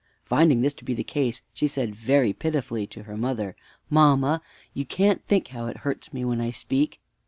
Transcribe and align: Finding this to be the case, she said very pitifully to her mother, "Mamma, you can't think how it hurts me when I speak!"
Finding 0.25 0.61
this 0.63 0.73
to 0.73 0.83
be 0.83 0.95
the 0.95 1.03
case, 1.03 1.43
she 1.53 1.67
said 1.67 1.93
very 1.93 2.33
pitifully 2.33 2.87
to 2.87 3.03
her 3.03 3.15
mother, 3.15 3.55
"Mamma, 3.87 4.41
you 4.73 4.83
can't 4.83 5.23
think 5.25 5.49
how 5.49 5.67
it 5.67 5.77
hurts 5.85 6.11
me 6.11 6.25
when 6.25 6.41
I 6.41 6.49
speak!" 6.49 6.99